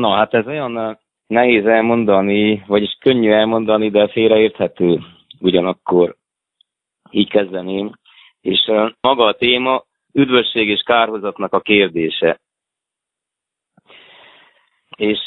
[0.00, 4.98] Na, hát ez olyan nehéz elmondani, vagyis könnyű elmondani, de félreérthető
[5.40, 6.16] ugyanakkor.
[7.10, 7.92] Így kezdeném.
[8.40, 12.40] És maga a téma üdvösség és kárhozatnak a kérdése.
[14.96, 15.18] És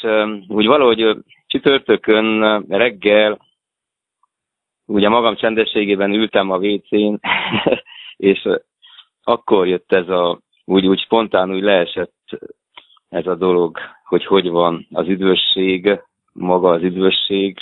[0.48, 1.16] úgy valahogy
[1.46, 3.38] csütörtökön reggel,
[4.86, 7.14] ugye magam csendességében ültem a WC-n,
[8.30, 8.48] és
[9.22, 12.14] akkor jött ez a, úgy, úgy spontán úgy leesett
[13.14, 16.00] ez a dolog, hogy hogy van az üdvösség,
[16.32, 17.58] maga az üdvösség,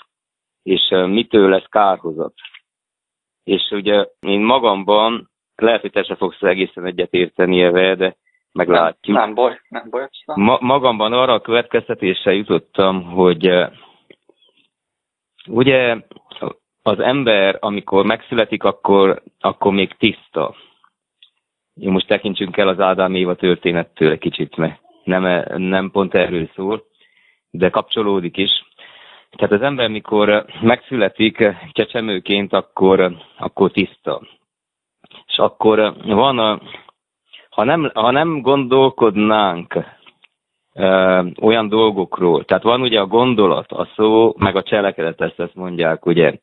[0.62, 2.34] és mitől lesz kárhozat.
[3.44, 8.16] És ugye én magamban, lehet, hogy te se fogsz egészen egyet érteni ebbe, de
[8.52, 9.16] meglátjuk.
[9.16, 10.08] Nem, nem baj, nem baj.
[10.24, 13.50] Ma, magamban arra a következtetésre jutottam, hogy
[15.46, 15.96] ugye
[16.82, 20.54] az ember, amikor megszületik, akkor, akkor még tiszta.
[21.74, 26.84] Most tekintsünk el az Ádám Éva történettől egy kicsit, mert nem, nem pont erről szól,
[27.50, 28.50] de kapcsolódik is.
[29.30, 34.20] Tehát az ember, mikor megszületik csecsemőként, akkor, akkor tiszta.
[35.26, 36.60] És akkor van a,
[37.50, 39.74] ha nem, ha nem gondolkodnánk
[40.74, 45.54] ö, olyan dolgokról, tehát van ugye a gondolat, a szó, meg a cselekedet, ezt, ezt
[45.54, 46.38] mondják, ugye,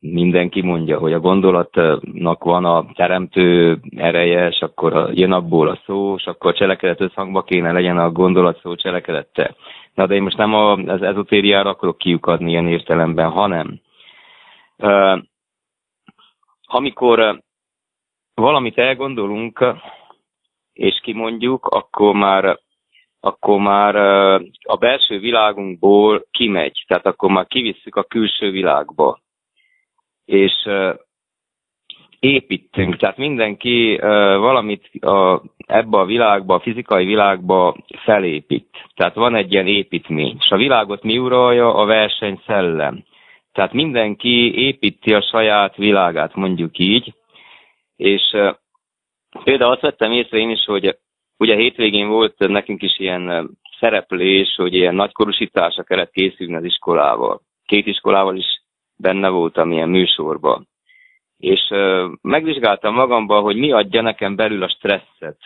[0.00, 6.14] mindenki mondja, hogy a gondolatnak van a teremtő ereje, és akkor jön abból a szó,
[6.14, 9.54] és akkor cselekedet összhangba kéne legyen a gondolat szó cselekedette.
[9.94, 13.80] Na de én most nem az ezotériára akarok kiukadni ilyen értelemben, hanem
[16.66, 17.42] amikor
[18.34, 19.64] valamit elgondolunk,
[20.72, 22.58] és kimondjuk, akkor már
[23.20, 23.96] akkor már
[24.62, 29.20] a belső világunkból kimegy, tehát akkor már kivisszük a külső világba.
[30.24, 30.68] És
[32.20, 33.96] építünk, tehát mindenki
[34.40, 38.68] valamit a, ebbe a világba, a fizikai világba felépít.
[38.94, 41.74] Tehát van egy ilyen építmény, és a világot mi uralja?
[41.74, 43.04] A verseny szellem.
[43.52, 47.14] Tehát mindenki építi a saját világát, mondjuk így,
[47.96, 48.22] és
[49.44, 50.98] például azt vettem észre én is, hogy
[51.40, 57.40] Ugye hétvégén volt nekünk is ilyen szereplés, hogy ilyen nagykorúsításra kellett készülni az iskolával.
[57.66, 58.62] Két iskolával is
[58.96, 60.68] benne voltam ilyen műsorban.
[61.38, 65.38] És uh, megvizsgáltam magamba, hogy mi adja nekem belül a stresszet.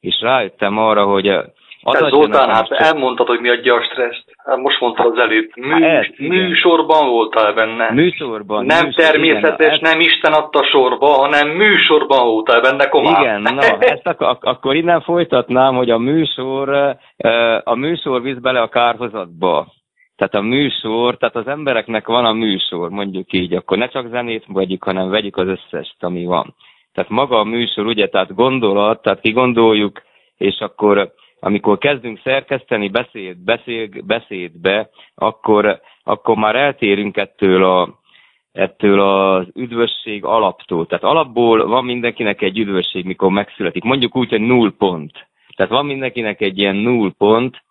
[0.00, 4.31] És rájöttem arra, hogy az hát Zoltán, hát elmondtad, hogy mi adja a stresszt.
[4.44, 5.50] Hát most mondtad az előbb.
[5.56, 7.90] Mű, hát műsorban voltál benne.
[7.90, 8.64] Műsorban.
[8.64, 13.22] Nem műsor, természetes, igen, nem Isten adta sorba, hanem műsorban voltál benne komán.
[13.22, 16.96] Igen, na, ezt ak- akkor innen folytatnám, hogy a műsor,
[17.64, 19.66] a műsor visz bele a kárhozatba.
[20.16, 24.44] Tehát a műsor, tehát az embereknek van a műsor, mondjuk így, akkor ne csak zenét
[24.46, 26.54] vegyük, hanem vegyük az összest, ami van.
[26.92, 30.02] Tehát maga a műsor, ugye, tehát gondolat, tehát kigondoljuk,
[30.36, 31.12] és akkor
[31.44, 38.00] amikor kezdünk szerkeszteni beszéd, beszéd, beszédbe, akkor, akkor már eltérünk ettől a,
[38.52, 40.86] ettől az üdvösség alaptól.
[40.86, 43.82] Tehát alapból van mindenkinek egy üdvösség, mikor megszületik.
[43.82, 45.28] Mondjuk úgy, hogy null pont.
[45.56, 47.62] Tehát van mindenkinek egy ilyen null pont,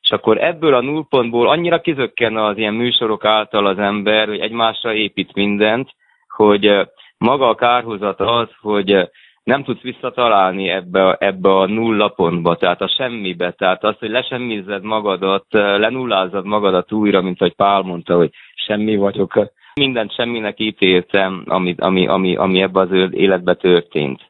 [0.00, 4.40] és akkor ebből a null pontból annyira kizökken az ilyen műsorok által az ember, hogy
[4.40, 5.94] egymásra épít mindent,
[6.28, 9.10] hogy maga a kárhozat az, hogy
[9.44, 14.10] nem tudsz visszatalálni ebbe, a, ebbe a nulla pontba, tehát a semmibe, tehát az, hogy
[14.10, 21.44] lesemmized magadat, lenullázod magadat újra, mint ahogy Pál mondta, hogy semmi vagyok, mindent semminek ítéltem,
[21.46, 24.28] ami, ami, ami, ami ebbe az életbe történt.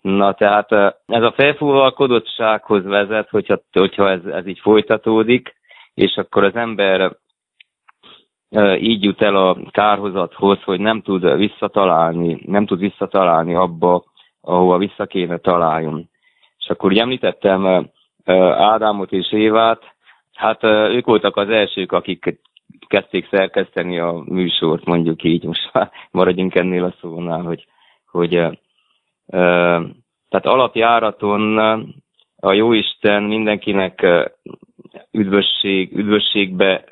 [0.00, 0.72] Na tehát
[1.06, 5.54] ez a felfúvalkodottsághoz vezet, hogyha, hogyha ez, ez így folytatódik,
[5.94, 7.16] és akkor az ember
[8.78, 14.04] így jut el a kárhozathoz, hogy nem tud visszatalálni, nem tud visszatalálni abba,
[14.46, 16.08] ahova vissza kéne találjon.
[16.58, 17.90] És akkor úgy említettem
[18.54, 19.82] Ádámot és Évát,
[20.34, 22.40] hát ők voltak az elsők, akik
[22.86, 25.72] kezdték szerkeszteni a műsort, mondjuk így, most
[26.10, 27.66] maradjunk ennél a szónál, hogy,
[28.10, 28.30] hogy
[30.28, 31.58] tehát alapjáraton
[32.36, 34.06] a Jóisten mindenkinek
[35.10, 36.84] üdvösség, üdvösségbe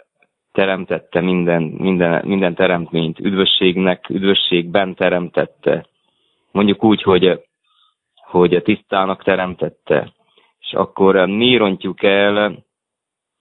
[0.53, 5.87] teremtette minden, minden, minden teremtményt, üdvösségnek, üdvösségben teremtette
[6.55, 7.41] mondjuk úgy, hogy,
[8.15, 10.12] hogy tisztának teremtette.
[10.61, 12.65] És akkor mi rontjuk el,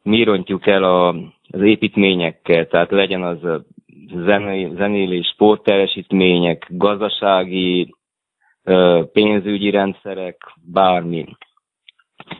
[0.03, 1.07] mi rontjuk el a,
[1.49, 3.37] az építményekkel, tehát legyen az
[4.75, 7.95] zenélés, sportteljesítmények, gazdasági,
[9.13, 11.25] pénzügyi rendszerek, bármi.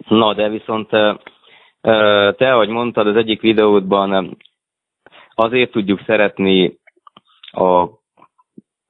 [0.08, 0.90] Na, de viszont
[2.38, 4.38] te, ahogy mondtad az egyik videódban,
[5.36, 6.78] azért tudjuk szeretni
[7.52, 7.88] a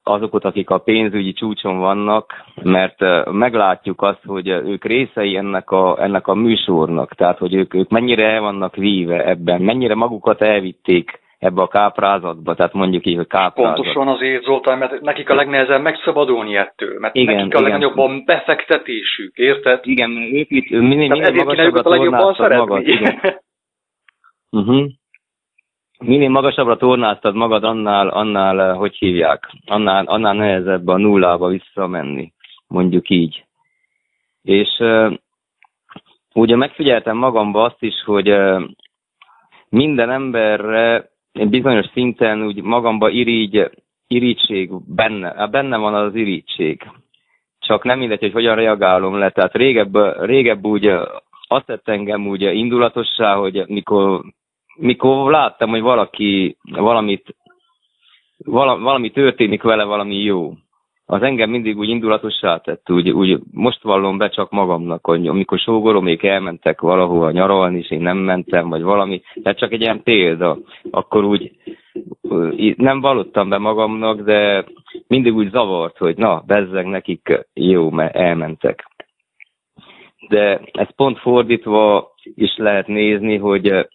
[0.04, 2.96] azokat, akik a pénzügyi csúcson vannak, mert
[3.32, 8.30] meglátjuk azt, hogy ők részei ennek a, ennek a műsornak, tehát hogy ők, ők mennyire
[8.30, 13.74] el vannak víve ebben, mennyire magukat elvitték ebbe a káprázatba, tehát mondjuk így, hogy káprázat.
[13.74, 17.70] Pontosan azért, Zoltán, mert nekik a legnehezebb megszabadulni ettől, mert igen, nekik a igen.
[17.70, 19.80] legnagyobb a befektetésük, érted?
[19.82, 22.88] Igen, ők itt minél, minél magasabbra tornáztad magad.
[22.88, 23.20] Igen.
[24.50, 24.84] uh-huh.
[26.06, 32.32] Minél magasabbra tornáztad magad, annál, annál, eh, hogy hívják, annál, annál nehezebb a nullába visszamenni,
[32.66, 33.44] mondjuk így.
[34.42, 35.14] És uh,
[36.34, 38.62] ugye megfigyeltem magamba azt is, hogy uh,
[39.68, 43.70] minden emberre bizonyos szinten úgy magamba irigy,
[44.06, 46.90] irítség benne, benne van az irítség.
[47.58, 49.30] Csak nem mindegy, hogy hogyan reagálom le.
[49.30, 50.86] Tehát régebb, régebb úgy
[51.48, 54.24] azt tett engem úgy indulatossá, hogy mikor,
[54.76, 57.36] mikor láttam, hogy valaki valamit,
[58.44, 60.52] valami történik vele, valami jó
[61.06, 65.58] az engem mindig úgy indulatossá tett, úgy, úgy most vallom be csak magamnak, hogy amikor
[65.58, 70.58] sógoromék elmentek valahova nyaralni, és én nem mentem, vagy valami, tehát csak egy ilyen példa,
[70.90, 71.50] akkor úgy
[72.76, 74.64] nem vallottam be magamnak, de
[75.06, 78.92] mindig úgy zavart, hogy na, bezzeg nekik jó, mert elmentek.
[80.28, 83.88] De ez pont fordítva is lehet nézni, hogy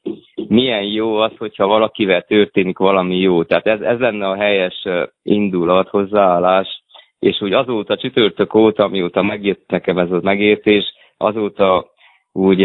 [0.47, 3.43] milyen jó az, hogyha valakivel történik valami jó.
[3.43, 4.87] Tehát ez, ez lenne a helyes
[5.23, 6.83] indulat, hozzáállás,
[7.19, 11.91] és úgy azóta csütörtök óta, mióta megjött nekem ez az megértés, azóta
[12.31, 12.63] úgy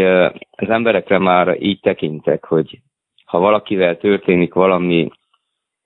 [0.51, 2.79] az emberekre már így tekintek, hogy
[3.25, 5.09] ha valakivel történik valami,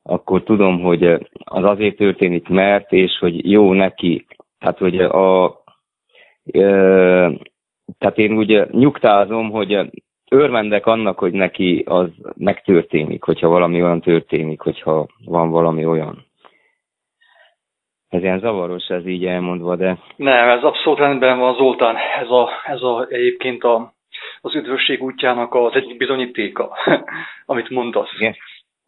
[0.04, 1.04] akkor tudom, hogy
[1.44, 4.26] az azért történik, mert, és hogy jó neki.
[4.60, 5.46] Tehát, hogy a,
[7.98, 9.90] tehát én úgy nyugtázom, hogy
[10.30, 16.28] örvendek annak, hogy neki az megtörténik, hogyha valami olyan történik, hogyha van valami olyan.
[18.10, 19.98] Ez ilyen zavaros, ez így elmondva, de...
[20.16, 21.96] Nem, ez abszolút rendben van, Zoltán.
[22.22, 23.94] Ez, a, ez a, egyébként a,
[24.42, 26.78] az üdvösség útjának az egyik bizonyítéka,
[27.46, 28.10] amit mondasz.
[28.18, 28.36] Igen.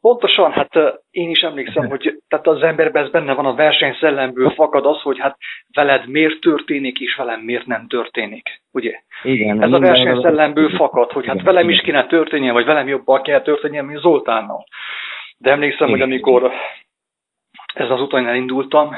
[0.02, 0.70] Pontosan, hát
[1.12, 5.20] én is emlékszem, hogy tehát az emberben ez benne van a versenysellemből fakad az, hogy
[5.20, 5.38] hát
[5.74, 9.02] veled miért történik, és velem miért nem történik, ugye?
[9.24, 9.64] Igen.
[9.64, 13.82] Ez a versenysellemből fakad, hogy hát velem is kéne történnie, vagy velem jobban kell történnie,
[13.82, 14.64] mint Zoltánnal.
[15.38, 16.00] De emlékszem, Igen.
[16.00, 16.52] hogy amikor
[17.74, 18.96] ez az úton elindultam,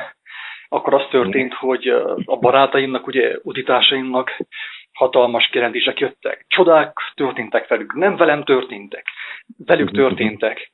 [0.67, 1.87] akkor az történt, hogy
[2.25, 4.37] a barátaimnak, ugye utitásaimnak
[4.93, 6.45] hatalmas kérdések jöttek.
[6.47, 9.05] Csodák történtek velük, nem velem történtek,
[9.65, 10.71] velük történtek.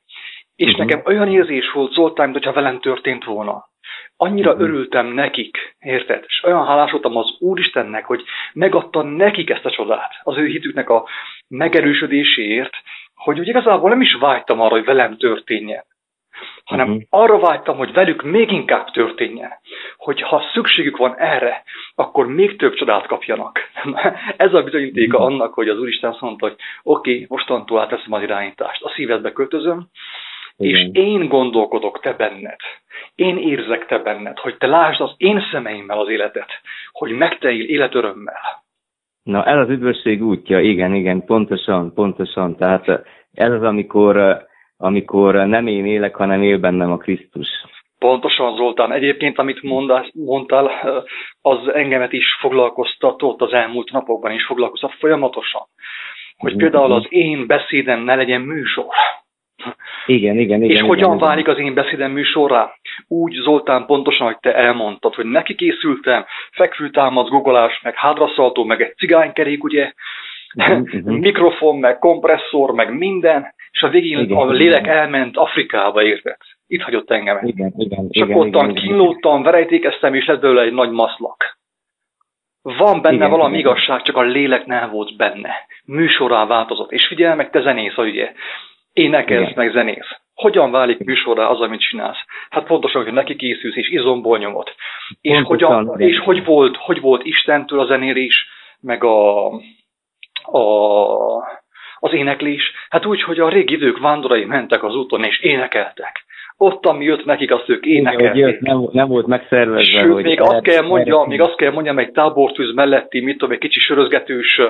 [0.60, 0.80] És mhm.
[0.80, 3.68] nekem olyan érzés volt Zoltán, hogyha velem történt volna.
[4.16, 4.62] Annyira mhm.
[4.62, 6.24] örültem nekik, érted?
[6.26, 8.22] És olyan hálás voltam az Úristennek, hogy
[8.52, 11.08] megadta nekik ezt a csodát, az ő hitüknek a
[11.48, 12.74] megerősödéséért,
[13.14, 15.84] hogy úgy igazából nem is vágytam arra, hogy velem történjen
[16.64, 17.02] hanem uh-huh.
[17.10, 19.50] arra vágytam, hogy velük még inkább történjen,
[19.96, 21.62] hogy ha szükségük van erre,
[21.94, 23.58] akkor még több csodát kapjanak.
[24.36, 25.32] Ez a bizonyítéka uh-huh.
[25.32, 29.32] annak, hogy az Úristen azt mondta, hogy oké, okay, mostantól átveszem az irányítást, a szívedbe
[29.32, 29.88] költözöm,
[30.60, 30.80] igen.
[30.80, 32.58] és én gondolkodok te benned,
[33.14, 36.48] én érzek te benned, hogy te lásd az én szemeimmel az életet,
[36.92, 38.62] hogy megteljél életörömmel.
[39.22, 42.56] Na, ez az üdvösség útja, igen, igen, pontosan, pontosan.
[42.56, 42.88] Tehát
[43.32, 44.48] ez az, amikor
[44.82, 47.48] amikor nem én élek, hanem él bennem a Krisztus.
[47.98, 48.92] Pontosan, Zoltán.
[48.92, 50.70] Egyébként, amit mondás, mondtál,
[51.42, 55.62] az engemet is foglalkoztatott az elmúlt napokban is foglalkoztat folyamatosan.
[56.36, 58.94] Hogy például az én beszédem ne legyen műsor.
[60.06, 60.62] Igen, igen, igen.
[60.62, 62.74] És igen, hogyan igen, válik az én beszédem műsorra?
[63.08, 68.94] Úgy, Zoltán, pontosan, hogy te elmondtad, hogy neki készültem, fekvőtámad, googolás, meg hádraszaltó, meg egy
[68.96, 69.92] cigánykerék, ugye,
[70.54, 71.18] uh-huh.
[71.28, 74.96] mikrofon, meg kompresszor, meg minden, és a végén igen, a lélek igen.
[74.96, 76.36] elment Afrikába, érted?
[76.66, 77.38] Itt hagyott engem.
[77.42, 81.58] Igen, igen, és akkor ottan kínlódtam, verejtékeztem, és lett belőle egy nagy maszlak.
[82.62, 83.70] Van benne igen, valami igen.
[83.70, 85.52] igazság, csak a lélek nem volt benne.
[85.84, 86.92] Műsorá változott.
[86.92, 88.32] És figyelj meg, te zenész, ugye?
[88.92, 90.08] Énekelsz, meg zenész.
[90.34, 92.24] Hogyan válik műsorra az, amit csinálsz?
[92.50, 94.68] Hát pontosan, hogy neki készülsz, és izomból nyomod.
[95.20, 98.46] És, hogyan, és hogy, volt, hogy volt Istentől a zenélés,
[98.80, 99.46] meg a,
[100.42, 100.62] a,
[101.98, 102.72] az éneklés?
[102.88, 106.24] Hát úgy, hogy a régi idők vándorai mentek az úton, és énekeltek.
[106.56, 108.40] Ott, ami jött nekik, azt ők énekelték.
[108.40, 110.00] Jött, nem, nem volt megszervezve.
[110.00, 113.54] Sőt, hogy még azt kell mondjam, még azt kell mondjam, egy tábortűz melletti, mit tudom,
[113.54, 114.60] egy kicsi sörözgetős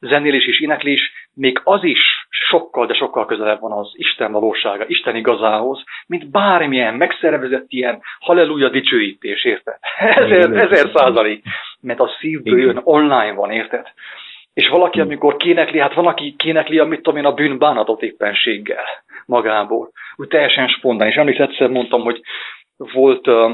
[0.00, 1.98] zenélés és éneklés, még az is
[2.48, 8.68] sokkal, de sokkal közelebb van az Isten valósága, Isten igazához, mint bármilyen megszervezett ilyen halleluja
[8.68, 9.78] dicsőítés, érted?
[9.98, 11.44] Ezer, ezer százalék,
[11.80, 13.86] mert a szívből jön, online van, érted?
[14.54, 18.84] És valaki, amikor kénekli, hát van, aki kénekli, amit tudom én, a bűnbánatot éppenséggel
[19.26, 19.90] magából.
[20.16, 21.08] Úgy teljesen spontán.
[21.08, 22.20] És emlékszem, egyszer mondtam, hogy
[22.76, 23.50] volt uh,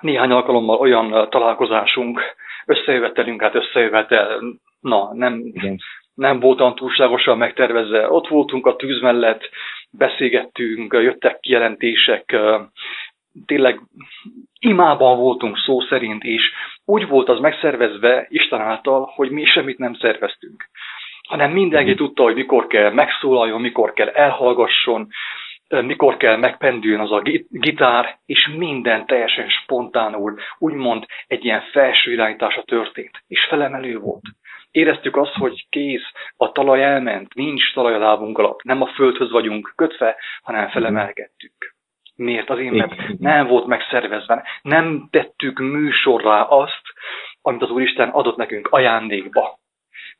[0.00, 2.20] néhány alkalommal olyan találkozásunk,
[2.66, 4.42] összejövetelünk, hát összejövetel,
[4.80, 5.78] na, nem, Igen.
[6.16, 8.10] Nem voltam túlságosan megtervezve.
[8.10, 9.50] Ott voltunk a tűz mellett,
[9.90, 12.36] beszélgettünk, jöttek kijelentések,
[13.46, 13.80] tényleg
[14.60, 16.42] imában voltunk szó szerint, és
[16.84, 20.68] úgy volt az megszervezve Isten által, hogy mi semmit nem szerveztünk
[21.26, 21.98] hanem mindenki mhm.
[21.98, 25.08] tudta, hogy mikor kell megszólaljon, mikor kell elhallgasson,
[25.68, 32.62] mikor kell megpendüljön az a gitár, és minden teljesen spontánul, úgymond egy ilyen felső irányítása
[32.62, 34.22] történt, és felemelő volt.
[34.70, 39.30] Éreztük azt, hogy kész, a talaj elment, nincs talaj a lábunk alatt, nem a földhöz
[39.30, 41.74] vagyunk kötve, hanem felemelkedtük.
[42.16, 42.50] Miért?
[42.50, 46.82] Azért, mert nem volt megszervezve, nem tettük műsorrá azt,
[47.42, 49.58] amit az Úristen adott nekünk ajándékba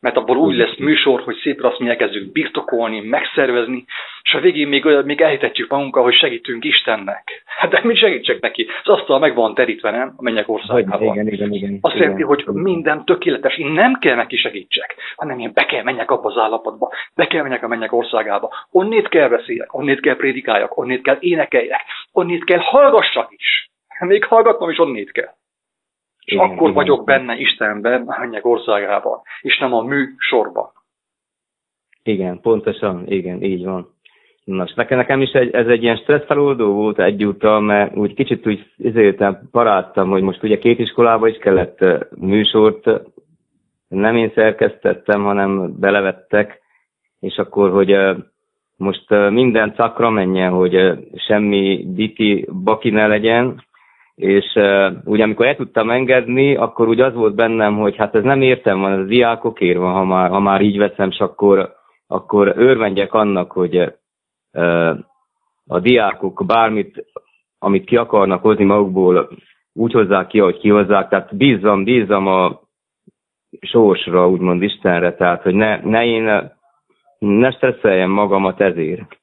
[0.00, 3.84] mert abból úgy lesz műsor, hogy szép azt mi elkezdjük birtokolni, megszervezni,
[4.22, 7.42] és a végén még, még elhitetjük magunkkal, hogy segítünk Istennek.
[7.44, 8.66] Hát de mi segítsek neki?
[8.84, 10.12] Az asztal meg van terítve, nem?
[10.16, 11.12] A mennyek országában.
[11.12, 13.56] Igen, igen, igen, Azt jelenti, hogy minden tökéletes.
[13.56, 17.42] Én nem kell neki segítsek, hanem én be kell menjek abba az állapotba, be kell
[17.42, 18.54] menjek a mennyek országába.
[18.70, 23.70] Onnét kell beszéljek, onnét kell prédikáljak, onnét kell énekeljek, onnét kell hallgassak is.
[24.00, 25.34] Még hallgatnom is onnét kell.
[26.26, 26.72] És igen, akkor igen.
[26.72, 30.70] vagyok benne Istenben, a mennyek országában, és nem a mű sorban.
[32.02, 33.94] Igen, pontosan, igen, így van.
[34.44, 38.72] Nos, nekem, nekem is egy, ez egy ilyen stresszfeloldó volt egyúttal, mert úgy kicsit úgy
[38.76, 41.84] izéltem, paráztam, hogy most ugye két iskolába is kellett
[42.16, 42.90] műsort,
[43.88, 46.60] nem én szerkesztettem, hanem belevettek,
[47.20, 47.96] és akkor, hogy
[48.76, 53.64] most minden szakra menjen, hogy semmi diki baki ne legyen,
[54.16, 58.22] és uh, ugye amikor el tudtam engedni, akkor úgy az volt bennem, hogy hát ez
[58.22, 61.74] nem értem van, ez a diákokért van, ha már, ha már így veszem, és akkor,
[62.06, 63.76] akkor örvendjek annak, hogy
[64.52, 64.98] uh,
[65.66, 67.04] a diákok bármit,
[67.58, 69.28] amit ki akarnak hozni magukból,
[69.72, 72.60] úgy hozzák ki, ahogy kihozzák, tehát bízzam, bízzam a
[73.60, 76.52] sorsra, úgymond Istenre, tehát hogy ne, ne én
[77.18, 79.18] ne stresszeljem magamat ezért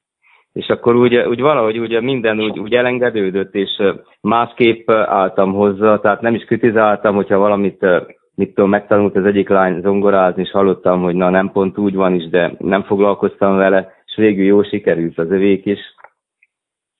[0.54, 3.82] és akkor úgy, úgy valahogy ugye minden úgy, úgy elengedődött, és
[4.20, 7.86] másképp álltam hozzá, tehát nem is kritizáltam, hogyha valamit
[8.34, 12.14] mit tudom, megtanult az egyik lány zongorázni, és hallottam, hogy na nem pont úgy van
[12.14, 15.78] is, de nem foglalkoztam vele, és végül jó sikerült az övék is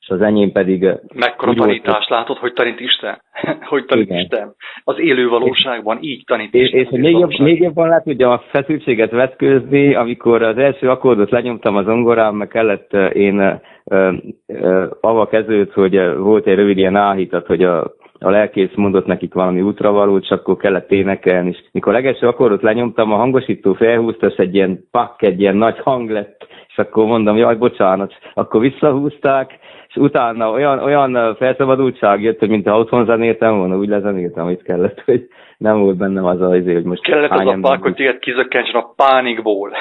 [0.05, 0.89] és az enyém pedig...
[1.15, 3.21] Mekkora tanítást látod, hogy tanít Isten?
[3.73, 4.21] hogy tanít Igen.
[4.21, 4.55] Isten?
[4.85, 6.81] Az élő valóságban így tanít és, Isten.
[6.81, 11.77] És még, jobb, még jobban lát, hogy a feszültséget vetkőzni, amikor az első akkordot lenyomtam
[11.77, 13.41] az ongorám, meg kellett én
[13.85, 14.13] uh,
[14.47, 17.81] uh, avva kezdődött, hogy volt egy rövid ilyen áhítat, hogy a,
[18.19, 23.13] a lelkész mondott nekik valami útravalót, és akkor kellett énekelni, és mikor legelső akkordot lenyomtam,
[23.13, 27.37] a hangosító felhúzta, és egy ilyen pak, egy ilyen nagy hang lett, és akkor mondom,
[27.37, 33.57] jaj, bocsánat, akkor visszahúzták, és utána olyan, olyan felszabadultság jött, hogy mint ha otthon zenéltem
[33.59, 35.29] volna, úgy lezenéltem, amit kellett, hogy
[35.59, 38.81] nem volt bennem az az izé, hogy most Kellett az a pák, hogy téged kizökkentsen
[38.81, 39.73] a pánikból.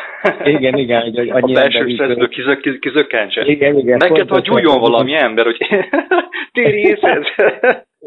[0.43, 1.01] Igen, igen.
[1.01, 3.45] Hogy a belső szerződő kizök, kizökkentsen.
[3.47, 3.97] Igen, igen.
[3.97, 5.57] Neked, hogy gyújjon valami ember, hogy
[6.53, 7.23] téri észed.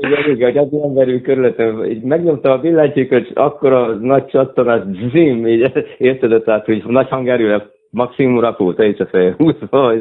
[0.01, 4.81] Igen, igen, hogy az emberül körülöttem, így megnyomtam a billentyűköt, akkor a nagy csattanás,
[5.13, 9.95] zim, így érted, tehát, hogy nagy hangerőre maximum rapult, egy a feje húzva,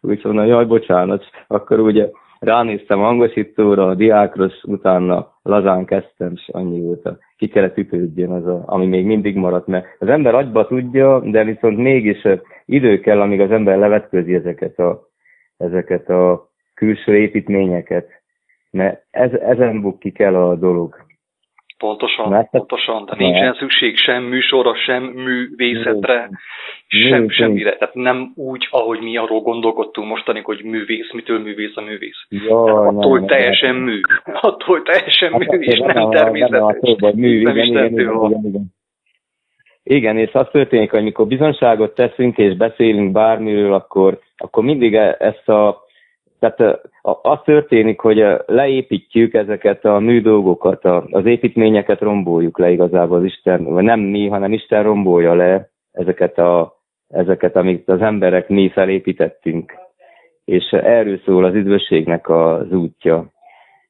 [0.00, 6.80] úgy mondom, jaj, bocsánat, akkor ugye ránéztem hangosítóra, a diákra, utána lazán kezdtem, és annyi
[6.80, 10.66] volt a ki kellett ütődjön az, a, ami még mindig maradt, mert az ember agyba
[10.66, 12.26] tudja, de viszont mégis
[12.64, 15.08] idő kell, amíg az ember levetközi ezeket a,
[15.56, 18.08] ezeket a külső építményeket,
[18.70, 21.05] mert ez, ezen bukik el a dolog.
[21.78, 23.04] Pontosan, Mert pontosan.
[23.04, 26.28] De nincsen szükség sem műsorra, sem művészetre,
[26.92, 27.76] Mű, sem, semmire.
[27.76, 32.26] Tehát nem úgy, ahogy mi arról gondolkodtunk mostani, hogy művész, mitől művész a művész.
[32.28, 33.82] Ja, attól nem, teljesen nem.
[33.82, 34.00] mű.
[34.50, 36.76] Attól teljesen hát mű, és nem, természetes.
[36.80, 38.74] Nem.
[39.82, 45.16] Igen, és az történik, hogy mikor bizonságot teszünk és beszélünk bármiről, akkor, akkor mindig e-
[45.18, 45.85] ezt a
[46.38, 46.80] tehát
[47.22, 53.84] az történik, hogy leépítjük ezeket a műdolgokat, az építményeket romboljuk le igazából az Isten, vagy
[53.84, 56.76] nem mi, hanem Isten rombolja le ezeket, a,
[57.08, 59.72] ezeket amit az emberek mi felépítettünk.
[60.44, 63.24] És erről szól az üdvösségnek az útja.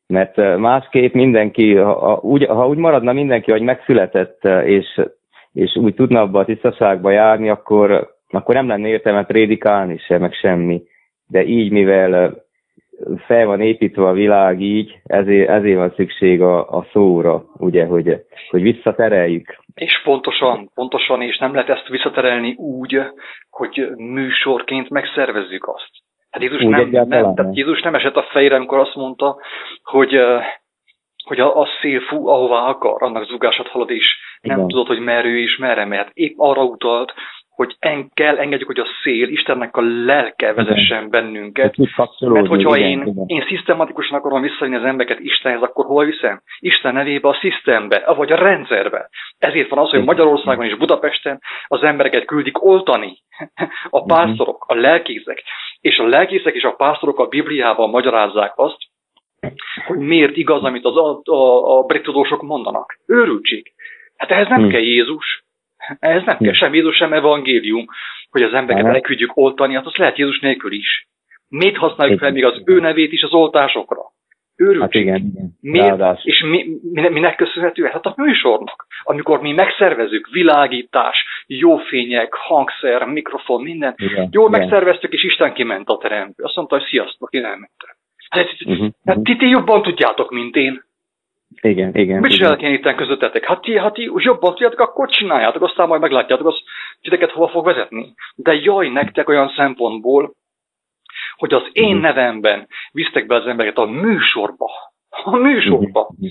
[0.06, 5.00] Mert másképp mindenki, ha úgy, ha úgy maradna mindenki, hogy megszületett, és,
[5.52, 10.32] és úgy tudna abba a tisztaságba járni, akkor, akkor nem lenne értelme prédikálni se, meg
[10.32, 10.82] semmi
[11.28, 12.44] de így, mivel
[13.26, 18.24] fel van építve a világ így, ezért, ezért van szükség a, a szóra, ugye, hogy,
[18.50, 19.56] hogy visszatereljük.
[19.74, 23.00] És pontosan, pontosan, és nem lehet ezt visszaterelni úgy,
[23.50, 25.90] hogy műsorként megszervezzük azt.
[26.30, 29.36] Hát Jézus, úgy nem, nem, tehát Jézus nem esett a fejre, amikor azt mondta,
[29.82, 30.18] hogy
[31.26, 34.68] hogy a, a szél fú, ahová akar, annak zugását halad, és nem Igen.
[34.68, 36.10] tudod, hogy merő és merre mehet.
[36.12, 37.14] Épp arra utalt,
[37.56, 41.10] hogy en kell engedjük, hogy a szél, Istennek a lelke vezessen igen.
[41.10, 41.76] bennünket.
[42.20, 43.24] Mert hogyha igen, én, igen.
[43.26, 46.40] én szisztematikusan akarom visszavinni az embereket Istenhez, akkor hol viszem?
[46.58, 49.08] Isten nevébe, a szisztembe, vagy a rendszerbe.
[49.38, 53.18] Ezért van az, hogy Magyarországon és Budapesten az embereket küldik oltani.
[53.90, 54.08] A mhm.
[54.08, 55.42] pásztorok, a lelkészek.
[55.80, 58.78] És a lelkészek és a pásztorok a Bibliában magyarázzák azt,
[59.86, 62.98] hogy miért igaz, amit az, a, a, a brit tudósok mondanak.
[63.06, 63.72] Őrültség.
[64.16, 64.68] Hát ehhez nem hmm.
[64.68, 65.45] kell Jézus.
[65.98, 67.84] Ez nem kell sem Jézus, sem evangélium,
[68.30, 71.08] hogy az embereket elküldjük oltani, hát az lehet Jézus nélkül is.
[71.48, 74.00] Miért használjuk fel még az ő nevét is az oltásokra?
[74.56, 75.08] Őrültség.
[75.08, 75.56] Hát igen, igen.
[75.60, 76.24] Miért?
[76.24, 77.84] És mi, minek köszönhető?
[77.84, 78.86] Hát a műsornak.
[79.02, 83.94] Amikor mi megszervezünk, világítás, jó fények, hangszer, mikrofon, minden.
[83.96, 84.60] Igen, Jól igen.
[84.60, 86.46] megszerveztük, és Isten kiment a teremből.
[86.46, 87.94] Azt mondta, hogy sziasztok, én elmentem.
[88.28, 90.84] Hát, uh-huh, hát ti, ti jobban tudjátok, mint én.
[91.60, 92.20] Igen, igen.
[92.20, 93.44] Mit csinálok én itt közöttetek?
[93.44, 96.58] Hát ti, hát ti jobban tudjátok, akkor csináljátok, aztán majd meglátjátok, az
[97.00, 98.14] titeket hova fog vezetni.
[98.34, 100.32] De jaj nektek olyan szempontból,
[101.36, 102.02] hogy az én mhm.
[102.02, 104.70] nevemben visztek be az embereket a műsorba.
[105.24, 106.10] A műsorba.
[106.16, 106.26] Mhm.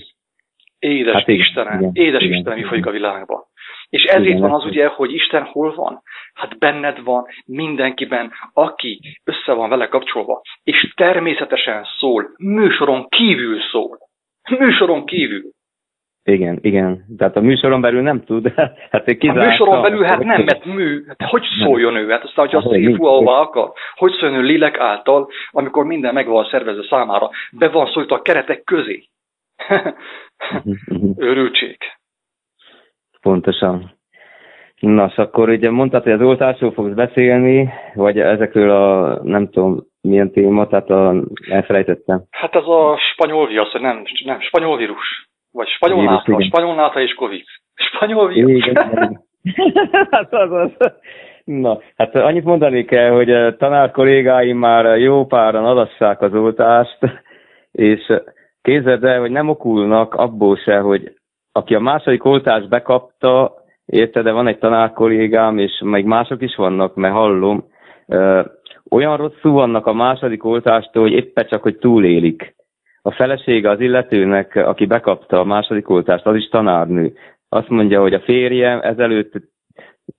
[0.78, 3.42] Édes hát igen, Istenem, igen, édes igen, Istenem, mi folyik a világban.
[3.88, 6.02] És ezért igen, van az ugye, hogy Isten hol van?
[6.34, 13.98] Hát benned van, mindenkiben, aki össze van vele kapcsolva, és természetesen szól, műsoron kívül szól.
[14.50, 15.42] Műsoron kívül.
[16.28, 17.04] Igen, igen.
[17.18, 18.52] Tehát a műsoron belül nem tud.
[18.90, 21.04] hát a műsoron belül hát nem, mert mű.
[21.06, 22.08] Hát hogy szóljon ő?
[22.08, 23.72] Hát aztán, hogy azt fú, ahová akar.
[23.94, 27.30] Hogy szóljon ő lélek által, amikor minden meg van szervezve számára.
[27.52, 29.04] Be van szólítva a keretek közé.
[31.16, 31.76] Örültség.
[33.20, 33.94] Pontosan.
[34.80, 40.30] Nos, akkor ugye mondtad, hogy az oltásról fogsz beszélni, vagy ezekről a, nem tudom, milyen
[40.30, 41.14] téma, tehát a,
[41.50, 42.22] elfelejtettem.
[42.30, 45.28] Hát ez a spanyol viasz, nem, nem, spanyol vírus.
[45.52, 47.44] Vagy spanyol vírus, náta, spanyol náta és covid.
[47.74, 48.66] Spanyol vírus.
[48.66, 48.76] Igen,
[50.10, 50.92] hát az az.
[51.44, 56.98] Na, hát annyit mondani kell, hogy a tanár kollégáim már jó páran adassák az oltást,
[57.72, 58.12] és
[58.62, 61.12] képzeld el, hogy nem okulnak abból se, hogy
[61.52, 63.54] aki a második oltást bekapta,
[63.86, 67.64] érted, de van egy tanár kollégám, és még mások is vannak, mert hallom,
[68.90, 72.54] olyan rosszul vannak a második oltástól, hogy éppen csak, hogy túlélik.
[73.02, 77.12] A felesége az illetőnek, aki bekapta a második oltást, az is tanárnő.
[77.48, 79.32] Azt mondja, hogy a férje ezelőtt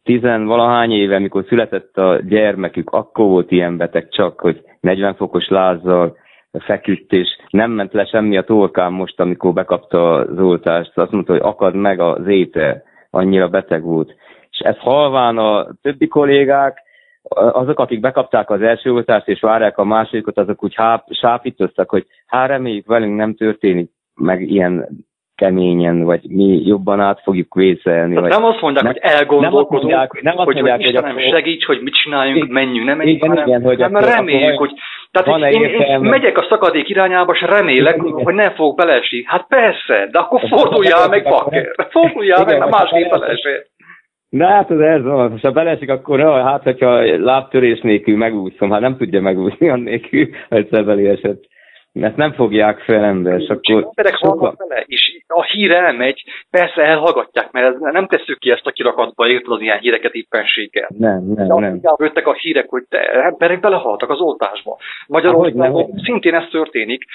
[0.03, 6.17] tizenvalahány éve, mikor született a gyermekük, akkor volt ilyen beteg csak, hogy 40 fokos lázzal
[6.51, 10.97] feküdt, és nem ment le semmi a torkán most, amikor bekapta az oltást.
[10.97, 14.15] Azt mondta, hogy akad meg az étel, annyira beteg volt.
[14.49, 16.81] És ez halván a többi kollégák,
[17.35, 22.05] azok, akik bekapták az első oltást és várják a másodikot, azok úgy háp, sápítoztak, hogy
[22.25, 24.87] hát reméljük velünk nem történik meg ilyen
[25.37, 28.15] keményen, vagy mi jobban át fogjuk vészelni.
[28.15, 30.85] Vagy nem azt mondják, nem, hogy elgondolkodunk, nem azt mondják, nem azt hogy, mondják, hogy,
[30.85, 31.29] Istenem, akkor...
[31.29, 34.71] segíts, hogy mit csináljunk, menjünk, nem menjünk, igen, hanem, igen, hogy hanem reméljük, hogy...
[35.11, 39.23] Tehát én, én megyek a szakadék irányába, és remélek, igen, hogy nem fogok belesni.
[39.25, 41.75] Hát persze, de akkor forduljál meg, bakker.
[41.89, 43.63] Forduljál meg, mert másképp belesél.
[44.29, 48.71] Na hát az ez van, most ha belesik, akkor jó, hát hogyha lábtörés nélkül megúszom,
[48.71, 51.43] hát nem tudja megúszni annélkül, hogy szebeli esett.
[51.91, 53.83] Mert nem fogják fel ember, és akkor...
[53.83, 54.55] Emberek sokkal...
[54.57, 59.51] vele, és a hír elmegy, persze elhallgatják, mert nem tesszük ki ezt a kirakatba, érted
[59.51, 60.87] az ilyen híreket éppenséggel.
[60.97, 61.79] Nem, nem, De nem.
[61.97, 64.77] Jöttek a hírek, hogy te, emberek belehaltak az oltásba.
[65.07, 67.05] Magyarországon szintén ez történik,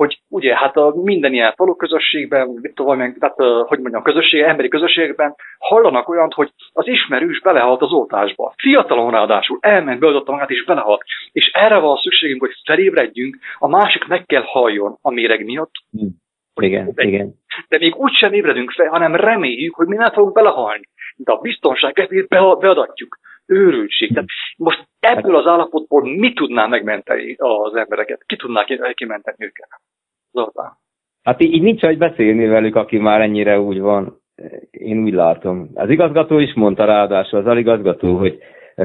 [0.00, 5.34] hogy ugye hát a minden ilyen falu közösségben, tudom, tehát, hogy mondjam, közösség, emberi közösségben
[5.58, 8.52] hallanak olyant, hogy az ismerős belehalt az oltásba.
[8.56, 11.02] Fiatalon ráadásul elment, beoltotta magát és belehalt.
[11.32, 15.72] És erre van szükségünk, hogy felébredjünk, a másik meg kell halljon a méreg miatt.
[15.90, 16.08] Hmm.
[16.60, 17.34] Igen, igen.
[17.68, 20.88] De még úgy sem ébredünk fel, hanem reméljük, hogy mi nem fogunk belehalni.
[21.16, 23.18] De a biztonság kedvéért beadatjuk
[23.50, 24.08] őrültség.
[24.08, 28.22] Tehát most ebből az állapotból mi tudná megmenteni az embereket?
[28.26, 29.68] Ki tudná kimenteni őket?
[30.32, 30.78] Zoltán.
[31.22, 34.18] Hát így, így nincs, hogy beszélni velük, aki már ennyire úgy van.
[34.70, 35.70] Én úgy látom.
[35.74, 38.38] Az igazgató is mondta ráadásul, az aligazgató, hogy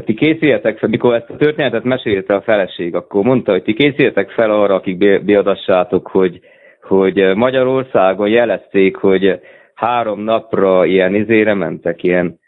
[0.05, 4.29] ti készüljetek fel, mikor ezt a történetet mesélte a feleség, akkor mondta, hogy ti készüljetek
[4.31, 6.39] fel arra, akik beadassátok, hogy,
[6.81, 9.39] hogy Magyarországon jelezték, hogy
[9.73, 12.39] három napra ilyen izére mentek, ilyen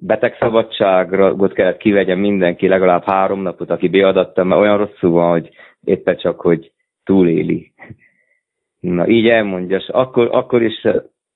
[0.00, 5.48] betegszabadságot kellett kivegyen mindenki legalább három napot, aki beadatta, mert olyan rosszul van, hogy
[5.84, 6.72] éppen csak, hogy
[7.04, 7.72] túléli.
[8.80, 10.86] Na, így elmondja, és akkor, akkor is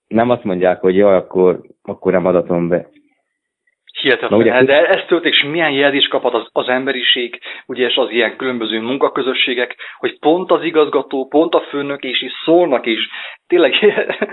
[0.07, 2.89] nem azt mondják, hogy jaj, akkor, akkor nem adatom be.
[4.03, 4.41] Hihetetlen.
[4.41, 8.37] ugye, de ez történik, és milyen jelzés kaphat az, az emberiség, ugye, és az ilyen
[8.37, 13.09] különböző munkaközösségek, hogy pont az igazgató, pont a főnök, és is szólnak is.
[13.47, 13.73] Tényleg,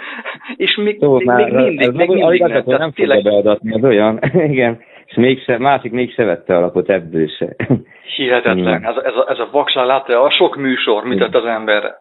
[0.66, 2.50] és még, Jó, még, még mindig, ez még mindig nem.
[2.50, 3.24] Tehát nem tényleg...
[3.24, 4.20] beadatni, az olyan,
[4.54, 7.56] igen, és mégse, másik mégse vette alapot ebből se.
[8.16, 8.86] Hihetetlen.
[8.86, 11.96] Ez, ez, a, ez a vakság látta, a sok műsor, mit tett az ember.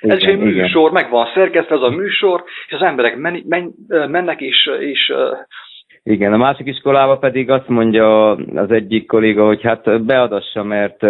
[0.00, 3.42] Igen, ez is egy műsor, meg van szerkesztve ez a műsor, és az emberek men,
[3.48, 5.12] men, mennek és, és
[6.08, 11.06] igen, a másik iskolába pedig azt mondja az egyik kolléga, hogy hát beadassa, mert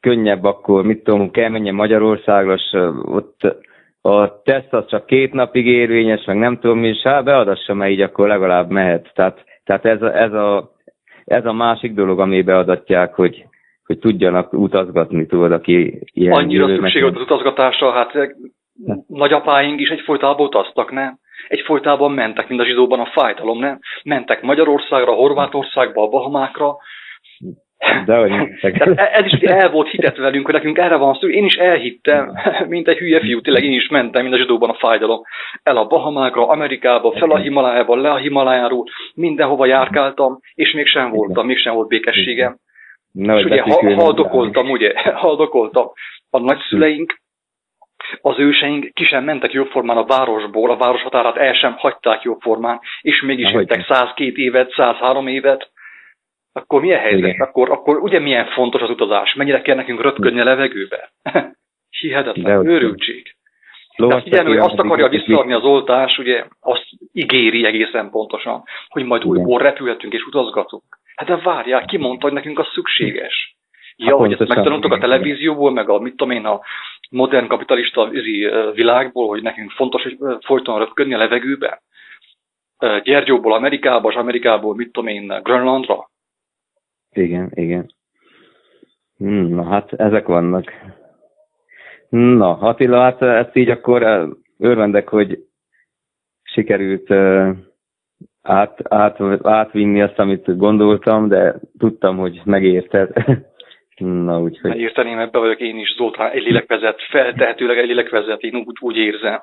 [0.00, 3.56] könnyebb akkor, mit tudom, kell menjen Magyarországra, és ott
[4.00, 7.90] a teszt az csak két napig érvényes, meg nem tudom mi, és hát beadassa, mert
[7.90, 9.10] így akkor legalább mehet.
[9.14, 10.72] Tehát, tehát ez, a, ez, a,
[11.24, 13.44] ez a másik dolog, ami beadatják, hogy,
[13.86, 18.12] hogy tudjanak utazgatni, tudod, aki ilyen Annyira szükség az utazgatásra, hát
[19.06, 21.18] nagyapáink is egyfolytában utaztak, nem?
[21.48, 23.78] Egyfolytában mentek, mint a zsidóban a fájdalom, nem?
[24.04, 26.76] Mentek Magyarországra, Horvátországba, a Bahamákra,
[28.04, 28.32] de hogy
[29.18, 31.28] ez is el volt hitet velünk, hogy nekünk erre van szó.
[31.28, 32.32] Én is elhittem,
[32.68, 35.22] mint egy hülye fiú, tényleg én is mentem, mint a zsidóban a fájdalom.
[35.62, 41.46] El a Bahamákra, Amerikába, fel a Himalájába, le a Himalájáról, mindenhova járkáltam, és mégsem voltam,
[41.46, 42.56] mégsem volt békességem.
[43.12, 43.62] Na, és ugye
[43.94, 44.92] haldokoltam, ugye,
[45.24, 45.86] haldokoltam.
[46.30, 47.14] A nagyszüleink
[48.20, 52.80] az őseink ki sem mentek jóformán a városból, a város határát el sem hagyták jóformán,
[53.00, 55.70] és mégis jöttek 102 évet, 103 évet,
[56.52, 57.40] akkor milyen helyzet?
[57.40, 59.34] Akkor, akkor ugye milyen fontos az utazás?
[59.34, 61.10] Mennyire kell nekünk röpködni a levegőbe?
[62.00, 63.36] Hihetetlen, őrültség.
[63.96, 69.24] Tehát figyelni, hogy azt akarja visszaadni az oltás, ugye azt ígéri egészen pontosan, hogy majd
[69.24, 70.82] újból repülhetünk és utazgatunk.
[71.14, 73.57] Hát de várják, ki mondta, hogy nekünk az szükséges?
[74.00, 76.60] Ja, hogy ezt megtanultok a televízióból, meg a mit tudom én, a
[77.10, 78.10] modern kapitalista
[78.74, 81.82] világból, hogy nekünk fontos, hogy folyton röpködni a levegőbe.
[83.02, 86.10] Gyergyóból Amerikába, és Amerikából, mit tudom én, Grönlandra.
[87.12, 87.90] Igen, igen.
[89.16, 90.72] Hmm, na hát, ezek vannak.
[92.08, 95.38] Na, Attila, hát ezt így akkor örvendek, hogy
[96.42, 97.10] sikerült
[98.42, 103.12] át, át, átvinni azt, amit gondoltam, de tudtam, hogy megérted.
[103.98, 104.78] Na, úgyhogy...
[104.80, 109.40] Érteném, ebbe vagyok én is, Zoltán egy lélekvezet, feltehetőleg egy lélekvezet, én úgy, úgy érzem.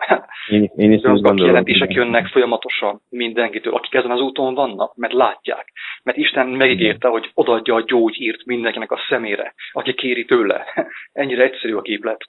[0.50, 1.46] Én, én is úgy gondolom.
[1.46, 5.72] jelentések jönnek folyamatosan mindenkitől, akik ezen az úton vannak, mert látják.
[6.04, 10.66] Mert Isten megígérte, hogy odaadja a gyógyírt mindenkinek a szemére, aki kéri tőle.
[11.14, 12.26] Ennyire egyszerű a képlet.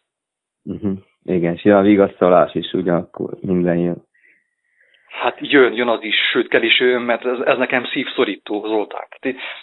[0.64, 0.98] Uh-huh.
[1.24, 4.04] Igen, és a vigasztalás is ugyanakkor minden jön.
[5.20, 9.06] Hát jön, jön az is, sőt kell is jön, mert ez, ez nekem szívszorító, Zoltán.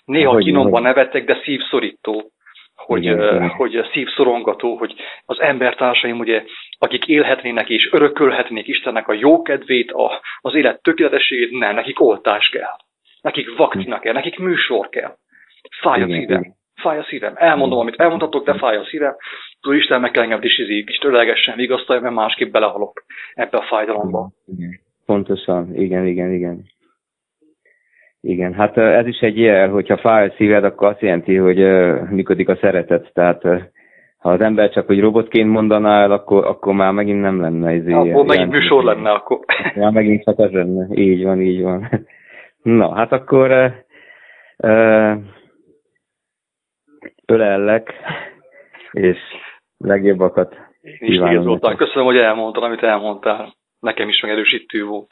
[0.05, 2.31] Néha hogy, kinomban nevetek, de szívszorító
[2.75, 6.43] hogy, Igen, hogy szívszorongató, hogy az embertársaim, ugye,
[6.79, 12.75] akik élhetnének és örökölhetnék Istennek a jókedvét, a, az élet tökéletességét, nem, nekik oltás kell.
[13.21, 15.15] Nekik vakcina kell, nekik műsor kell.
[15.81, 16.53] Fáj a szívem.
[16.75, 17.33] Fáj a szívem.
[17.35, 19.15] Elmondom, amit elmondhatok, de fáj a szívem.
[19.61, 23.61] Tudod, Isten meg kell engem is izék, és tőlegesen vigasztalja, mert másképp belehalok ebbe a
[23.61, 24.29] fájdalomba.
[24.57, 24.79] Igen.
[25.05, 26.65] Pontosan, igen, igen, igen.
[28.25, 31.57] Igen, hát ez is egy jel, hogyha fáj a szíved, akkor azt jelenti, hogy
[32.09, 33.09] működik a szeretet.
[33.13, 33.41] Tehát
[34.17, 37.71] ha az ember csak hogy robotként mondaná el, akkor, akkor már megint nem lenne.
[37.71, 39.39] Ez akkor ilyen, megint műsor lenne, akkor.
[39.75, 40.87] Ja, megint csak az lenne.
[40.95, 41.89] Így van, így van.
[42.79, 43.73] Na, hát akkor
[47.25, 47.93] ölellek,
[48.91, 49.17] és
[49.77, 50.57] legjobbakat
[50.99, 51.59] kívánom.
[51.59, 53.53] Köszönöm, hogy elmondtad, amit elmondtál.
[53.79, 55.07] Nekem is megerősítő volt.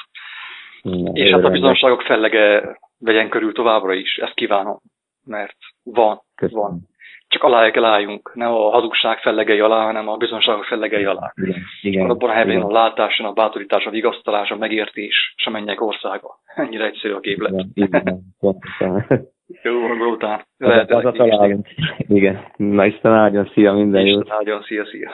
[0.81, 4.79] Na, és hát a bizonságok fellege vegyen körül továbbra is, ezt kívánom,
[5.25, 6.61] mert van, Köszönöm.
[6.61, 6.89] van.
[7.27, 11.33] Csak alá kell álljunk, nem a hazugság fellegei alá, hanem a bizonságok fellegei alá.
[11.35, 15.49] Igen, igen, abban a helyben a látás, a bátorítás, a vigasztalás, a megértés, és a
[15.49, 16.39] mennyek országa.
[16.55, 17.65] Ennyire egyszerű a képlet.
[17.73, 18.21] Igen, igen,
[19.63, 20.45] Jó, után.
[20.57, 21.67] Az, az a találunk.
[21.97, 22.45] Igen.
[22.57, 24.23] Na Isten áldjon, szia, minden jót.
[24.23, 25.11] Isten áldjon, szia, szia.